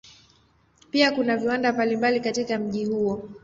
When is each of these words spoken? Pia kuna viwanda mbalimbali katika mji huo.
Pia 0.91 1.11
kuna 1.11 1.37
viwanda 1.37 1.73
mbalimbali 1.73 2.19
katika 2.19 2.57
mji 2.59 2.85
huo. 2.85 3.29